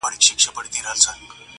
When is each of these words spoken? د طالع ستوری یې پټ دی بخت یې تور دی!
د 0.01 0.03
طالع 0.05 0.17
ستوری 0.19 0.43
یې 0.43 0.51
پټ 0.55 0.65
دی 0.73 0.79
بخت 0.85 1.01
یې 1.05 1.05
تور 1.05 1.37
دی! 1.39 1.43